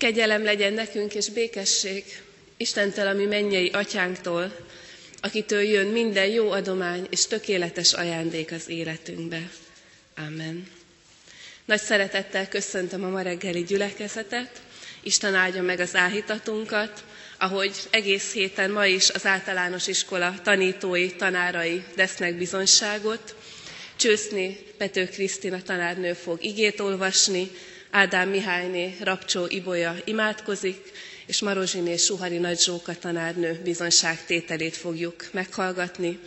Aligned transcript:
Kegyelem 0.00 0.44
legyen 0.44 0.72
nekünk 0.72 1.14
és 1.14 1.28
békesség 1.28 2.04
Istentől, 2.56 3.06
ami 3.06 3.24
mennyei 3.24 3.68
atyánktól, 3.68 4.56
akitől 5.20 5.60
jön 5.62 5.86
minden 5.86 6.26
jó 6.26 6.50
adomány 6.50 7.06
és 7.10 7.26
tökéletes 7.26 7.92
ajándék 7.92 8.52
az 8.52 8.68
életünkbe. 8.68 9.50
Amen. 10.16 10.70
Nagy 11.64 11.80
szeretettel 11.80 12.48
köszöntöm 12.48 13.04
a 13.04 13.08
ma 13.08 13.20
reggeli 13.20 13.62
gyülekezetet, 13.62 14.62
Isten 15.02 15.34
áldja 15.34 15.62
meg 15.62 15.80
az 15.80 15.96
áhítatunkat, 15.96 17.04
ahogy 17.38 17.72
egész 17.90 18.32
héten 18.32 18.70
ma 18.70 18.86
is 18.86 19.10
az 19.10 19.26
általános 19.26 19.86
iskola 19.86 20.34
tanítói, 20.42 21.12
tanárai 21.12 21.84
tesznek 21.94 22.34
bizonyságot. 22.34 23.34
Csőszni 23.96 24.58
Pető 24.78 25.06
Krisztina 25.06 25.62
tanárnő 25.62 26.12
fog 26.12 26.44
igét 26.44 26.80
olvasni, 26.80 27.50
Ádám 27.90 28.28
Mihályné 28.28 28.96
Rapcsó 29.00 29.46
Ibolya 29.48 29.96
imádkozik, 30.04 30.90
és 31.26 31.40
Marozsiné 31.40 31.96
Suhari 31.96 32.38
Nagy 32.38 32.60
Zsóka 32.60 32.94
tanárnő 32.98 33.60
bizonyságtételét 33.64 34.76
fogjuk 34.76 35.28
meghallgatni. 35.32 36.18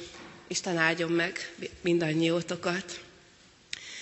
Isten 0.48 0.78
áldjon 0.78 1.12
meg 1.12 1.52
mindannyiótokat. 1.82 3.00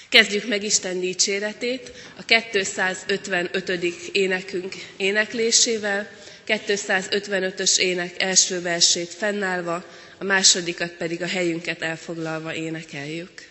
Kezdjük 0.10 0.48
meg 0.48 0.64
Isten 0.64 1.00
dicséretét 1.00 1.92
a 2.18 2.24
255. 2.52 3.70
énekünk 4.12 4.74
éneklésével, 4.98 6.10
255-ös 6.48 7.78
ének 7.78 8.22
első 8.22 8.62
versét 8.62 9.10
fennállva, 9.10 9.86
a 10.18 10.24
másodikat 10.24 10.92
pedig 10.92 11.22
a 11.22 11.28
helyünket 11.28 11.82
elfoglalva 11.82 12.56
énekeljük. 12.56 13.50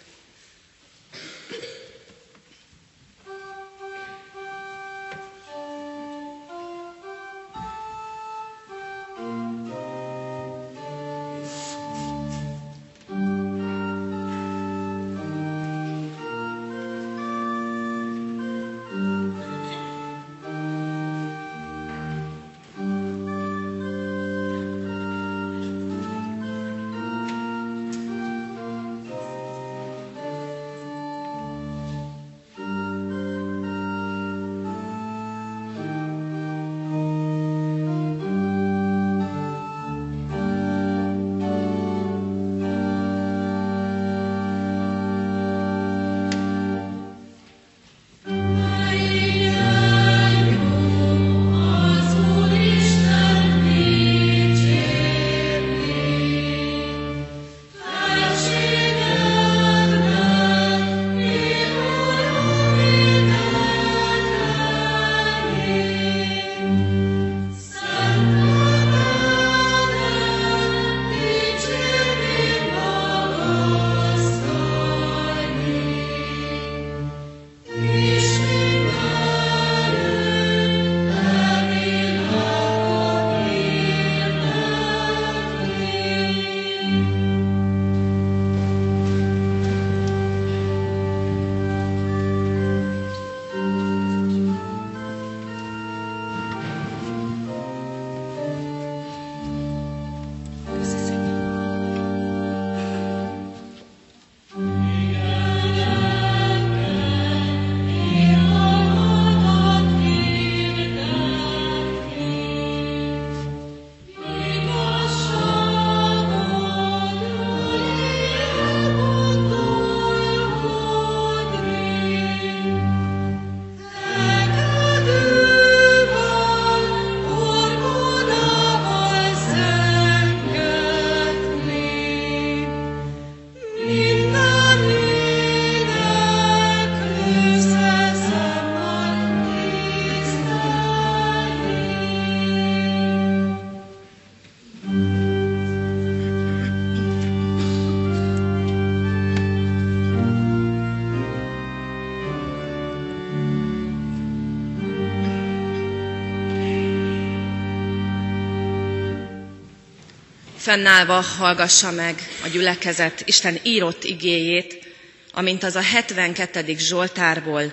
Fennállva 160.71 161.21
hallgassa 161.21 161.91
meg 161.91 162.29
a 162.45 162.49
gyülekezet 162.49 163.23
Isten 163.25 163.59
írott 163.63 164.05
igéjét, 164.05 164.87
amint 165.33 165.63
az 165.63 165.75
a 165.77 165.81
72. 165.81 166.75
Zsoltárból 166.79 167.73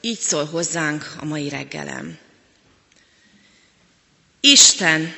így 0.00 0.18
szól 0.18 0.44
hozzánk 0.44 1.12
a 1.20 1.24
mai 1.24 1.48
reggelem. 1.48 2.18
Isten, 4.40 5.14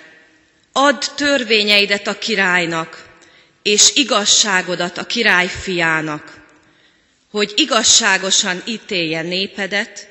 add 0.72 1.04
törvényeidet 1.16 2.06
a 2.06 2.18
királynak, 2.18 3.08
és 3.62 3.90
igazságodat 3.94 4.98
a 4.98 5.06
király 5.06 5.48
fiának, 5.48 6.40
hogy 7.30 7.52
igazságosan 7.56 8.62
ítélje 8.66 9.22
népedet, 9.22 10.08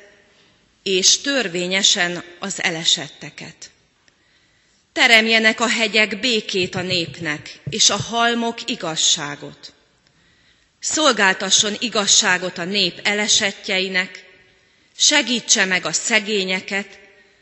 és 0.83 1.21
törvényesen 1.21 2.23
az 2.39 2.63
elesetteket. 2.63 3.69
Teremjenek 4.93 5.59
a 5.59 5.67
hegyek 5.67 6.19
békét 6.19 6.75
a 6.75 6.81
népnek, 6.81 7.59
és 7.69 7.89
a 7.89 7.95
halmok 7.97 8.69
igazságot. 8.69 9.73
Szolgáltasson 10.79 11.75
igazságot 11.79 12.57
a 12.57 12.63
nép 12.63 12.99
elesetjeinek, 13.03 14.25
segítse 14.97 15.65
meg 15.65 15.85
a 15.85 15.91
szegényeket, 15.91 16.99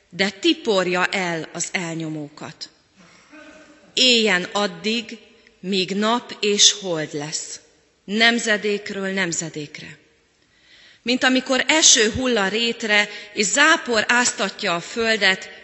de 0.09 0.29
tiporja 0.29 1.05
el 1.05 1.49
az 1.53 1.67
elnyomókat. 1.71 2.69
Éljen 3.93 4.43
addig, 4.43 5.17
míg 5.59 5.95
nap 5.95 6.37
és 6.39 6.71
hold 6.71 7.13
lesz, 7.13 7.59
nemzedékről 8.05 9.11
nemzedékre. 9.13 9.97
Mint 11.01 11.23
amikor 11.23 11.63
eső 11.67 12.11
hull 12.11 12.37
a 12.37 12.47
rétre, 12.47 13.09
és 13.33 13.45
zápor 13.45 14.05
áztatja 14.07 14.75
a 14.75 14.79
földet, 14.79 15.56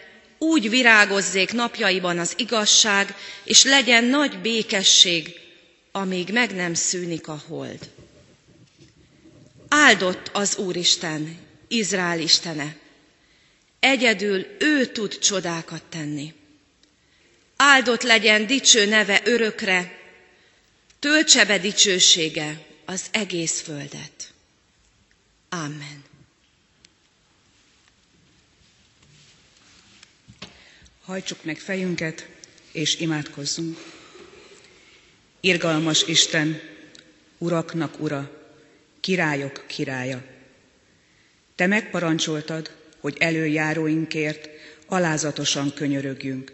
úgy 0.44 0.70
virágozzék 0.70 1.52
napjaiban 1.52 2.18
az 2.18 2.34
igazság, 2.36 3.14
és 3.44 3.64
legyen 3.64 4.04
nagy 4.04 4.38
békesség, 4.40 5.34
amíg 5.92 6.32
meg 6.32 6.54
nem 6.54 6.74
szűnik 6.74 7.28
a 7.28 7.42
hold. 7.48 7.90
Áldott 9.68 10.30
az 10.32 10.56
Úristen, 10.56 11.38
Izrael 11.68 12.20
Istene. 12.20 12.76
Egyedül 13.80 14.46
ő 14.58 14.86
tud 14.86 15.18
csodákat 15.18 15.82
tenni. 15.82 16.32
Áldott 17.56 18.02
legyen 18.02 18.46
dicső 18.46 18.86
neve 18.86 19.20
örökre, 19.24 19.98
töltse 20.98 21.44
be 21.44 21.58
dicsősége 21.58 22.66
az 22.84 23.02
egész 23.10 23.60
földet. 23.60 24.32
Amen. 25.48 26.04
Hajtsuk 31.04 31.44
meg 31.44 31.58
fejünket, 31.58 32.28
és 32.72 33.00
imádkozzunk. 33.00 33.78
Irgalmas 35.40 36.02
Isten, 36.06 36.60
uraknak 37.38 38.00
ura, 38.00 38.48
királyok 39.00 39.64
királya. 39.66 40.24
Te 41.54 41.66
megparancsoltad, 41.66 42.70
hogy 43.00 43.16
előjáróinkért 43.18 44.48
alázatosan 44.86 45.72
könyörögjünk, 45.74 46.52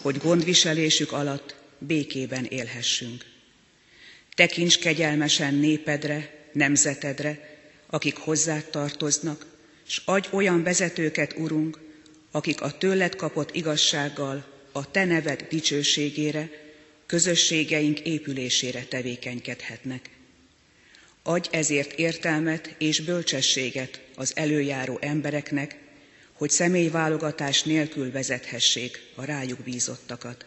hogy 0.00 0.18
gondviselésük 0.18 1.12
alatt 1.12 1.54
békében 1.78 2.44
élhessünk. 2.44 3.24
Tekints 4.34 4.78
kegyelmesen 4.78 5.54
népedre, 5.54 6.48
nemzetedre, 6.52 7.58
akik 7.86 8.16
hozzád 8.16 8.64
tartoznak, 8.64 9.46
s 9.86 10.00
adj 10.04 10.28
olyan 10.30 10.62
vezetőket, 10.62 11.34
Urunk, 11.38 11.84
akik 12.36 12.60
a 12.60 12.78
tőled 12.78 13.16
kapott 13.16 13.54
igazsággal 13.54 14.44
a 14.72 14.90
Te 14.90 15.04
neved 15.04 15.46
dicsőségére, 15.48 16.50
közösségeink 17.06 18.00
épülésére 18.00 18.84
tevékenykedhetnek. 18.84 20.10
Adj 21.22 21.48
ezért 21.50 21.92
értelmet 21.92 22.74
és 22.78 23.00
bölcsességet 23.00 24.00
az 24.16 24.32
előjáró 24.34 24.98
embereknek, 25.00 25.76
hogy 26.32 26.50
személyválogatás 26.50 27.62
nélkül 27.62 28.10
vezethessék 28.12 29.02
a 29.14 29.24
rájuk 29.24 29.58
bízottakat. 29.60 30.44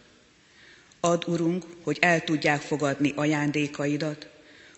Add, 1.00 1.24
Urunk, 1.28 1.66
hogy 1.84 1.98
el 2.02 2.24
tudják 2.24 2.62
fogadni 2.62 3.14
ajándékaidat, 3.16 4.28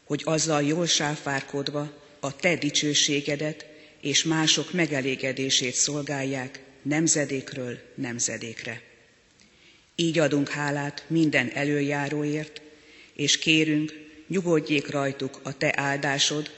hogy 0.04 0.22
azzal 0.26 0.64
jól 0.64 0.86
sáfárkodva 0.86 1.92
a 2.20 2.36
Te 2.36 2.56
dicsőségedet 2.56 3.66
és 4.02 4.24
mások 4.24 4.72
megelégedését 4.74 5.74
szolgálják 5.74 6.70
nemzedékről 6.82 7.80
nemzedékre. 7.96 8.82
Így 9.96 10.20
adunk 10.20 10.50
hálát 10.50 11.04
minden 11.08 11.52
előjáróért, 11.54 12.62
és 13.14 13.38
kérünk, 13.40 13.94
nyugodjék 14.28 14.90
rajtuk 14.90 15.40
a 15.44 15.58
Te 15.58 15.74
áldásod, 15.76 16.50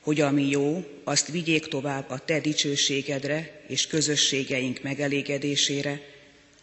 hogy 0.00 0.20
ami 0.20 0.48
jó, 0.48 0.84
azt 1.04 1.30
vigyék 1.30 1.66
tovább 1.66 2.10
a 2.10 2.18
Te 2.18 2.40
dicsőségedre 2.40 3.64
és 3.68 3.86
közösségeink 3.86 4.82
megelégedésére, 4.82 6.00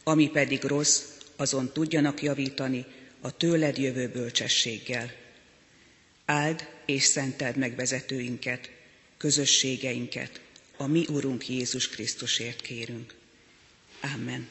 ami 0.04 0.30
pedig 0.30 0.64
rossz, 0.64 1.02
azon 1.36 1.72
tudjanak 1.74 2.22
javítani 2.22 2.86
a 3.22 3.38
tőled 3.38 3.78
jövő 3.78 4.08
bölcsességgel. 4.08 5.12
Áld 6.26 6.68
és 6.86 7.04
szenteld 7.04 7.56
meg 7.56 7.76
vezetőinket, 7.76 8.70
közösségeinket, 9.18 10.42
a 10.82 10.88
mi 10.88 11.06
Urunk 11.10 11.48
Jézus 11.48 11.90
Krisztusért 11.90 12.62
kérünk. 12.62 13.14
Amen. 14.02 14.48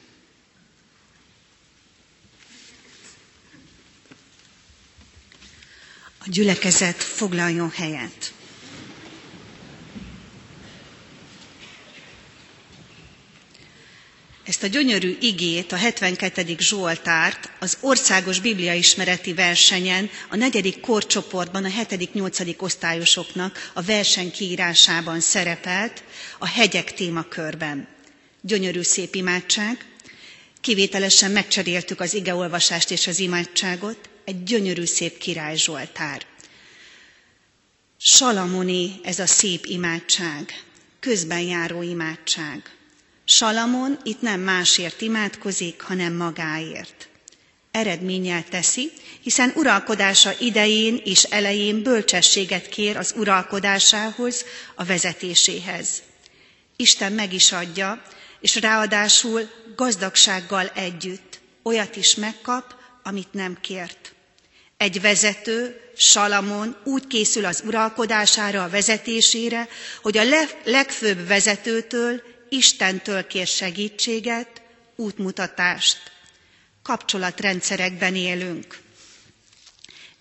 A 6.19 6.29
gyülekezet 6.29 7.03
foglaljon 7.03 7.71
helyet. 7.71 8.35
Ezt 14.50 14.62
a 14.62 14.67
gyönyörű 14.67 15.17
igét, 15.20 15.73
a 15.73 15.76
72. 15.76 16.56
Zsoltárt 16.58 17.50
az 17.58 17.76
országos 17.81 18.41
bibliaismereti 18.41 19.32
versenyen 19.35 20.11
a 20.31 20.37
negyedik 20.37 20.81
korcsoportban 20.81 21.64
a 21.64 21.69
7.-8. 21.69 22.58
osztályosoknak 22.61 23.70
a 23.75 23.82
verseny 23.82 24.31
kiírásában 24.31 25.20
szerepelt 25.20 26.02
a 26.38 26.47
hegyek 26.47 26.94
témakörben. 26.94 27.88
Gyönyörű 28.41 28.82
szép 28.82 29.14
imádság, 29.14 29.85
kivételesen 30.61 31.31
megcseréltük 31.31 32.00
az 32.00 32.14
igeolvasást 32.14 32.91
és 32.91 33.06
az 33.06 33.19
imádságot, 33.19 34.08
egy 34.25 34.43
gyönyörű 34.43 34.85
szép 34.85 35.19
király 35.19 35.56
Zsoltár. 35.56 36.23
Salamoni 37.99 38.93
ez 39.03 39.19
a 39.19 39.26
szép 39.26 39.67
imádság, 39.67 40.62
közben 41.00 41.41
járó 41.41 41.82
imádság. 41.82 42.70
Salamon 43.32 43.99
itt 44.03 44.21
nem 44.21 44.41
másért 44.41 45.00
imádkozik, 45.00 45.81
hanem 45.82 46.12
magáért. 46.15 47.09
Eredménnyel 47.71 48.44
teszi, 48.44 48.93
hiszen 49.23 49.53
uralkodása 49.56 50.32
idején 50.38 51.00
és 51.05 51.23
elején 51.23 51.82
bölcsességet 51.82 52.69
kér 52.69 52.97
az 52.97 53.15
uralkodásához, 53.17 54.44
a 54.75 54.85
vezetéséhez. 54.85 56.03
Isten 56.77 57.12
meg 57.12 57.32
is 57.32 57.53
adja, 57.53 58.03
és 58.41 58.55
ráadásul 58.61 59.50
gazdagsággal 59.77 60.67
együtt 60.75 61.41
olyat 61.62 61.97
is 61.97 62.15
megkap, 62.15 62.75
amit 63.03 63.32
nem 63.32 63.59
kért. 63.61 64.12
Egy 64.77 65.00
vezető, 65.00 65.81
Salamon 65.97 66.77
úgy 66.85 67.06
készül 67.06 67.44
az 67.44 67.62
uralkodására, 67.67 68.62
a 68.62 68.69
vezetésére, 68.69 69.69
hogy 70.03 70.19
a 70.19 70.25
legfőbb 70.65 71.27
vezetőtől 71.27 72.23
Istentől 72.52 73.26
kér 73.26 73.47
segítséget, 73.47 74.62
útmutatást. 74.97 75.99
Kapcsolatrendszerekben 76.82 78.17
élünk. 78.17 78.79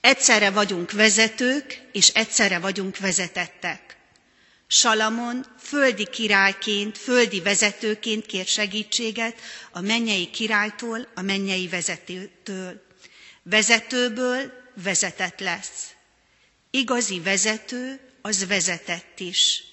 Egyszerre 0.02 0.50
vagyunk 0.50 0.92
vezetők, 0.92 1.82
és 1.92 2.08
egyszerre 2.08 2.60
vagyunk 2.60 2.98
vezetettek. 2.98 3.98
Salamon 4.68 5.46
földi 5.60 6.08
királyként, 6.10 6.98
földi 6.98 7.42
vezetőként 7.42 8.26
kér 8.26 8.46
segítséget 8.46 9.40
a 9.72 9.82
mennyei 9.82 10.30
királytól, 10.30 11.08
a 11.16 11.22
mennyei 11.22 11.68
vezetőtől. 11.68 12.86
Vezetőből 13.44 14.52
vezetett 14.84 15.40
lesz. 15.40 15.88
Igazi 16.72 17.20
vezető, 17.20 18.00
az 18.22 18.48
vezetett 18.48 19.20
is. 19.20 19.64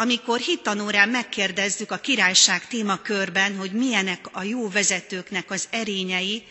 Amikor 0.00 0.38
hittanórán 0.38 1.08
megkérdezzük 1.08 1.90
a 1.90 1.96
királyság 1.98 2.66
témakörben, 2.66 3.56
hogy 3.56 3.72
milyenek 3.72 4.26
a 4.32 4.42
jó 4.42 4.68
vezetőknek 4.68 5.50
az 5.50 5.66
erényei, 5.70 6.44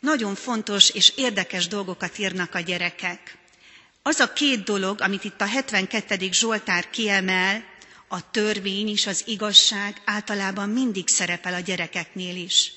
nagyon 0.00 0.34
fontos 0.34 0.88
és 0.90 1.12
érdekes 1.16 1.66
dolgokat 1.68 2.18
írnak 2.18 2.54
a 2.54 2.60
gyerekek. 2.60 3.36
Az 4.02 4.20
a 4.20 4.32
két 4.32 4.62
dolog, 4.64 5.00
amit 5.00 5.24
itt 5.24 5.40
a 5.40 5.44
72. 5.46 6.28
Zsoltár 6.32 6.90
kiemel, 6.90 7.64
a 8.08 8.30
törvény 8.30 8.88
és 8.88 9.06
az 9.06 9.22
igazság 9.26 10.02
általában 10.04 10.68
mindig 10.68 11.08
szerepel 11.08 11.54
a 11.54 11.60
gyerekeknél 11.60 12.36
is. 12.36 12.72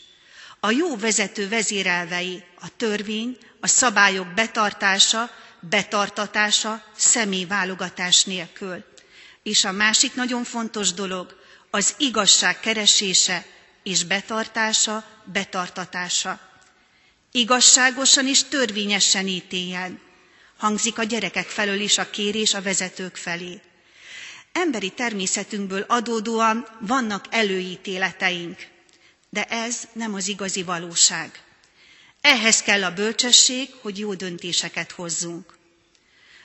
A 0.59 0.71
jó 0.71 0.95
vezető 0.97 1.47
vezérelvei 1.47 2.43
a 2.59 2.75
törvény, 2.77 3.37
a 3.59 3.67
szabályok 3.67 4.27
betartása, 4.33 5.29
betartatása, 5.69 6.83
személyválogatás 6.95 8.23
nélkül. 8.23 8.91
És 9.43 9.63
a 9.65 9.71
másik 9.71 10.13
nagyon 10.15 10.43
fontos 10.43 10.93
dolog 10.93 11.41
az 11.69 11.93
igazság 11.97 12.59
keresése 12.59 13.45
és 13.83 14.03
betartása, 14.03 15.05
betartatása. 15.23 16.39
Igazságosan 17.31 18.27
és 18.27 18.43
törvényesen 18.43 19.27
ítéljen. 19.27 19.99
Hangzik 20.57 20.97
a 20.97 21.03
gyerekek 21.03 21.47
felől 21.47 21.79
is 21.79 21.97
a 21.97 22.09
kérés 22.09 22.53
a 22.53 22.61
vezetők 22.61 23.15
felé. 23.15 23.61
Emberi 24.51 24.89
természetünkből 24.89 25.85
adódóan 25.87 26.67
vannak 26.79 27.25
előítéleteink, 27.29 28.67
de 29.29 29.43
ez 29.43 29.87
nem 29.93 30.13
az 30.13 30.27
igazi 30.27 30.63
valóság. 30.63 31.43
Ehhez 32.21 32.61
kell 32.61 32.83
a 32.83 32.93
bölcsesség, 32.93 33.69
hogy 33.81 33.99
jó 33.99 34.13
döntéseket 34.13 34.91
hozzunk. 34.91 35.57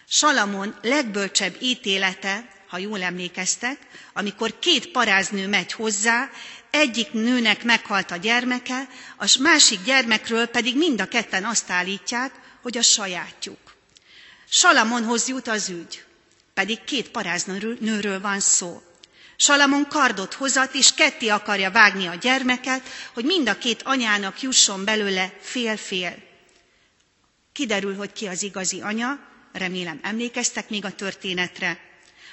Salamon 0.08 0.78
legbölcsebb 0.82 1.56
ítélete 1.60 2.57
ha 2.68 2.78
jól 2.78 3.02
emlékeztek, 3.02 3.78
amikor 4.12 4.58
két 4.58 4.88
paráznő 4.90 5.46
megy 5.48 5.72
hozzá, 5.72 6.30
egyik 6.70 7.12
nőnek 7.12 7.64
meghalt 7.64 8.10
a 8.10 8.16
gyermeke, 8.16 8.88
a 9.18 9.36
másik 9.40 9.82
gyermekről 9.84 10.46
pedig 10.46 10.76
mind 10.76 11.00
a 11.00 11.08
ketten 11.08 11.44
azt 11.44 11.70
állítják, 11.70 12.32
hogy 12.62 12.78
a 12.78 12.82
sajátjuk. 12.82 13.58
Salamonhoz 14.48 15.28
jut 15.28 15.48
az 15.48 15.68
ügy, 15.68 16.04
pedig 16.54 16.84
két 16.84 17.08
paráznőről 17.10 18.20
van 18.20 18.40
szó. 18.40 18.82
Salamon 19.36 19.88
kardot 19.88 20.34
hozat, 20.34 20.74
és 20.74 20.94
ketté 20.94 21.28
akarja 21.28 21.70
vágni 21.70 22.06
a 22.06 22.14
gyermeket, 22.14 22.82
hogy 23.14 23.24
mind 23.24 23.48
a 23.48 23.58
két 23.58 23.82
anyának 23.82 24.42
jusson 24.42 24.84
belőle 24.84 25.32
fél-fél. 25.40 26.16
Kiderül, 27.52 27.96
hogy 27.96 28.12
ki 28.12 28.26
az 28.26 28.42
igazi 28.42 28.80
anya, 28.80 29.18
remélem 29.52 29.98
emlékeztek 30.02 30.68
még 30.68 30.84
a 30.84 30.92
történetre. 30.94 31.87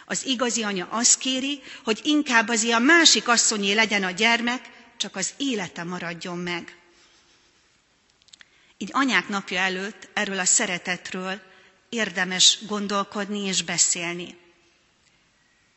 Az 0.05 0.25
igazi 0.25 0.63
anya 0.63 0.87
azt 0.91 1.17
kéri, 1.19 1.61
hogy 1.83 1.99
inkább 2.03 2.49
az 2.49 2.63
a 2.63 2.79
másik 2.79 3.27
asszonyé 3.27 3.73
legyen 3.73 4.03
a 4.03 4.11
gyermek, 4.11 4.69
csak 4.97 5.15
az 5.15 5.33
élete 5.37 5.83
maradjon 5.83 6.37
meg. 6.37 6.77
Így 8.77 8.89
anyák 8.93 9.27
napja 9.27 9.59
előtt 9.59 10.09
erről 10.13 10.39
a 10.39 10.45
szeretetről 10.45 11.41
érdemes 11.89 12.57
gondolkodni 12.67 13.39
és 13.39 13.61
beszélni. 13.63 14.37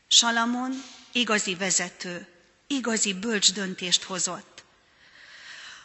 Salamon 0.07 0.83
igazi 1.11 1.55
vezető, 1.55 2.27
igazi 2.67 3.13
bölcs 3.13 3.53
döntést 3.53 4.03
hozott. 4.03 4.63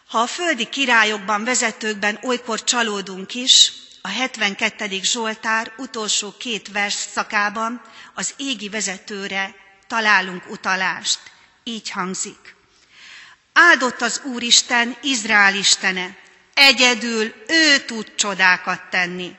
Ha 0.07 0.19
a 0.19 0.27
földi 0.27 0.69
királyokban, 0.69 1.45
vezetőkben 1.45 2.19
olykor 2.23 2.65
csalódunk 2.65 3.35
is, 3.35 3.73
a 4.07 4.09
72. 4.09 5.03
Zsoltár 5.03 5.73
utolsó 5.77 6.35
két 6.39 6.69
vers 6.73 6.95
szakában 6.95 7.83
az 8.15 8.35
égi 8.37 8.69
vezetőre 8.69 9.55
találunk 9.87 10.51
utalást. 10.51 11.19
Így 11.63 11.91
hangzik. 11.91 12.55
Áldott 13.53 14.01
az 14.01 14.21
Úristen, 14.25 14.97
Izrael 15.03 15.55
istene, 15.55 16.17
egyedül 16.55 17.35
ő 17.47 17.79
tud 17.79 18.15
csodákat 18.15 18.83
tenni. 18.91 19.37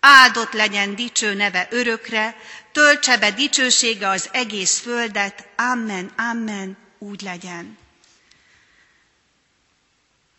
Áldott 0.00 0.52
legyen 0.52 0.94
dicső 0.94 1.34
neve 1.34 1.68
örökre, 1.70 2.36
töltse 2.72 3.18
be 3.18 3.30
dicsősége 3.30 4.08
az 4.08 4.28
egész 4.32 4.78
földet, 4.78 5.48
amen, 5.56 6.12
amen, 6.16 6.76
úgy 6.98 7.20
legyen. 7.20 7.78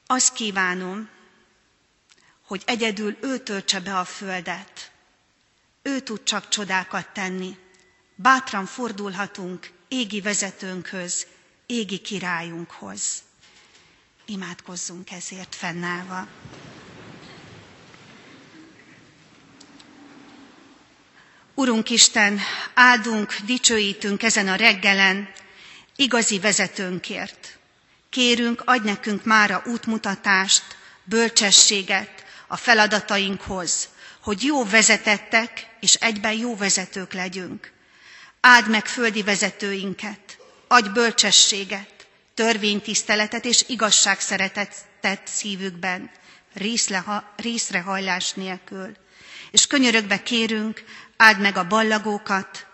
Azt 0.08 0.34
kívánom, 0.34 1.10
hogy 2.46 2.62
egyedül 2.66 3.18
ő 3.22 3.38
töltse 3.40 3.80
be 3.80 3.98
a 3.98 4.06
földet. 4.06 4.92
Ő 5.82 6.00
tud 6.00 6.24
csak 6.24 6.48
csodákat 6.50 7.08
tenni. 7.14 7.58
Bátran 8.16 8.66
fordulhatunk 8.66 9.72
égi 9.88 10.22
vezetőnkhöz, 10.22 11.28
égi 11.66 11.98
királyunkhoz. 11.98 13.22
Imádkozzunk 14.26 15.12
ezért 15.12 15.56
fennállva. 15.56 16.28
Urunk 21.54 21.90
Isten, 21.90 22.40
áldunk, 22.74 23.36
dicsőítünk 23.46 24.24
ezen 24.24 24.48
a 24.48 24.56
reggelen 24.56 25.30
igazi 25.96 26.40
vezetőnkért. 26.40 27.58
Kérünk, 28.10 28.62
adj 28.66 28.86
nekünk 28.88 29.24
mára 29.26 29.64
útmutatást, 29.66 30.64
bölcsességet 31.04 32.23
a 32.54 32.58
feladatainkhoz, 32.58 33.90
hogy 34.22 34.44
jó 34.44 34.66
vezetettek 34.66 35.68
és 35.80 35.94
egyben 35.94 36.34
jó 36.34 36.56
vezetők 36.56 37.14
legyünk. 37.14 37.72
Áld 38.40 38.70
meg 38.70 38.86
földi 38.86 39.24
vezetőinket, 39.24 40.38
adj 40.68 40.90
bölcsességet, 40.90 42.08
törvénytiszteletet 42.34 43.46
és 43.46 43.64
igazságszeretetet 43.68 45.28
szívükben, 45.28 46.12
részrehajlás 47.36 48.32
nélkül. 48.32 48.96
És 49.52 49.68
könyörögve 49.68 50.24
kérünk, 50.24 50.84
áld 51.18 51.40
meg 51.40 51.58
a 51.58 51.68
ballagókat, 51.68 52.68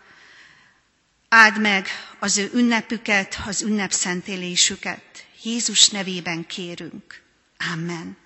áld 1.29 1.59
meg 1.59 1.87
az 2.19 2.37
ő 2.37 2.49
ünnepüket, 2.53 3.41
az 3.45 3.61
ünnepszentélésüket. 3.61 5.25
Jézus 5.43 5.89
nevében 5.89 6.45
kérünk. 6.45 7.21
Amen. 7.73 8.17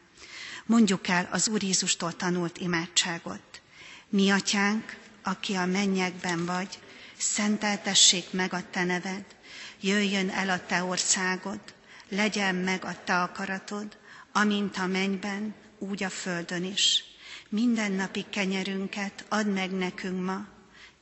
Mondjuk 0.66 1.08
el 1.08 1.28
az 1.32 1.48
Úr 1.48 1.64
Jézustól 1.64 2.16
tanult 2.16 2.58
imádságot. 2.58 3.62
Mi 4.10 4.30
atyánk, 4.30 4.98
aki 5.24 5.54
a 5.54 5.66
mennyekben 5.66 6.46
vagy, 6.46 6.80
szenteltessék 7.18 8.32
meg 8.32 8.54
a 8.54 8.70
te 8.70 8.84
neved, 8.84 9.26
jöjjön 9.80 10.30
el 10.30 10.50
a 10.50 10.66
te 10.66 10.84
országod, 10.84 11.60
legyen 12.10 12.56
meg 12.56 12.86
a 12.86 13.04
te 13.04 13.22
akaratod, 13.22 13.98
amint 14.32 14.78
a 14.78 14.88
mennyben, 14.88 15.56
úgy 15.80 16.04
a 16.04 16.10
földön 16.10 16.64
is. 16.64 17.04
Mindennapi 17.50 18.26
kenyerünket 18.30 19.26
add 19.30 19.48
meg 19.48 19.72
nekünk 19.72 20.26
ma, 20.26 20.48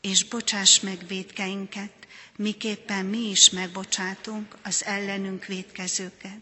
és 0.01 0.25
bocsáss 0.25 0.79
meg 0.79 1.07
védkeinket, 1.07 2.07
miképpen 2.35 3.05
mi 3.05 3.29
is 3.29 3.49
megbocsátunk 3.49 4.55
az 4.63 4.85
ellenünk 4.85 5.45
védkezőket. 5.45 6.39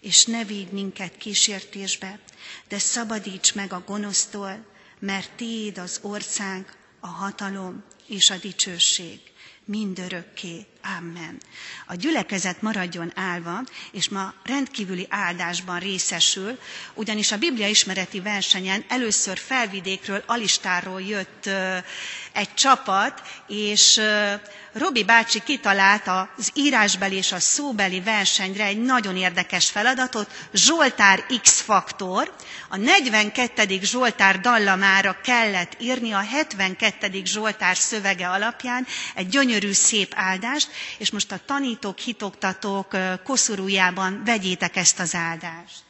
És 0.00 0.24
ne 0.24 0.44
vigy 0.44 0.70
minket 0.72 1.16
kísértésbe, 1.16 2.20
de 2.68 2.78
szabadíts 2.78 3.54
meg 3.54 3.72
a 3.72 3.82
gonosztól, 3.86 4.66
mert 4.98 5.30
tiéd 5.36 5.78
az 5.78 5.98
ország, 6.02 6.76
a 7.00 7.06
hatalom 7.06 7.84
és 8.06 8.30
a 8.30 8.36
dicsőség 8.36 9.20
mindörökké. 9.64 10.66
Amen. 10.96 11.40
A 11.86 11.94
gyülekezet 11.94 12.62
maradjon 12.62 13.12
állva, 13.14 13.60
és 13.92 14.08
ma 14.08 14.34
rendkívüli 14.44 15.06
áldásban 15.10 15.78
részesül, 15.78 16.58
ugyanis 16.94 17.32
a 17.32 17.38
Biblia 17.38 17.68
ismereti 17.68 18.20
versenyen 18.20 18.84
először 18.88 19.38
felvidékről, 19.38 20.22
Alistáról 20.26 21.02
jött 21.02 21.48
egy 22.32 22.54
csapat, 22.54 23.22
és 23.46 24.00
Robi 24.72 25.04
bácsi 25.04 25.40
kitalált 25.42 26.06
az 26.36 26.50
írásbeli 26.54 27.16
és 27.16 27.32
a 27.32 27.40
szóbeli 27.40 28.00
versenyre 28.00 28.64
egy 28.64 28.82
nagyon 28.82 29.16
érdekes 29.16 29.70
feladatot, 29.70 30.30
Zsoltár 30.52 31.24
X-faktor. 31.42 32.34
A 32.68 32.76
42. 32.76 33.78
Zsoltár 33.82 34.40
dallamára 34.40 35.16
kellett 35.22 35.76
írni 35.80 36.12
a 36.12 36.18
72. 36.20 37.22
Zsoltár 37.24 37.76
szövege 37.76 38.28
alapján 38.28 38.86
egy 39.14 39.28
gyönyörű 39.28 39.72
szép 39.72 40.12
áldást, 40.16 40.68
és 40.98 41.10
most 41.10 41.32
a 41.32 41.40
tanítók, 41.44 41.98
hitoktatók 41.98 42.96
koszorújában 43.24 44.22
vegyétek 44.24 44.76
ezt 44.76 45.00
az 45.00 45.14
áldást. 45.14 45.87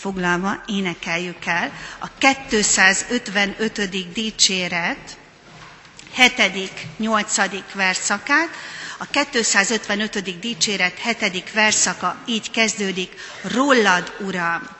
Foglalva 0.00 0.62
énekeljük 0.66 1.44
el 1.44 1.72
a 1.98 2.08
255. 2.18 4.12
dicséret 4.12 5.18
7. 6.12 6.72
8. 6.96 7.36
verszakát. 7.74 8.48
A 8.98 9.04
255. 9.04 10.40
dicséret 10.40 10.98
7. 11.20 11.52
verszaka 11.52 12.16
így 12.26 12.50
kezdődik, 12.50 13.14
Rólad, 13.42 14.12
Uram! 14.20 14.79